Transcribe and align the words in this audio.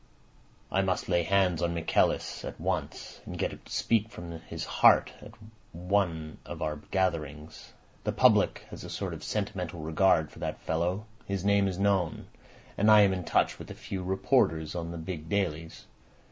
"I 0.71 0.81
must 0.81 1.09
lay 1.09 1.21
hands 1.21 1.61
on 1.61 1.75
Michaelis 1.75 2.43
at 2.43 2.59
once, 2.59 3.21
and 3.23 3.37
get 3.37 3.53
him 3.53 3.61
to 3.63 3.71
speak 3.71 4.09
from 4.09 4.31
his 4.31 4.65
heart 4.65 5.13
at 5.21 5.33
one 5.73 6.39
of 6.43 6.59
our 6.59 6.77
gatherings. 6.89 7.73
The 8.03 8.11
public 8.11 8.65
has 8.71 8.83
a 8.83 8.89
sort 8.89 9.13
of 9.13 9.23
sentimental 9.23 9.79
regard 9.81 10.31
for 10.31 10.39
that 10.39 10.59
fellow. 10.59 11.05
His 11.27 11.45
name 11.45 11.67
is 11.67 11.77
known. 11.77 12.25
And 12.79 12.89
I 12.89 13.01
am 13.01 13.13
in 13.13 13.23
touch 13.25 13.59
with 13.59 13.69
a 13.69 13.75
few 13.75 14.03
reporters 14.03 14.73
on 14.73 14.89
the 14.89 14.97
big 14.97 15.29
dailies. 15.29 15.85